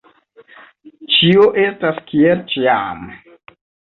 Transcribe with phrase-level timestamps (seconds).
[1.15, 3.03] Ĉio estas kiel ĉiam.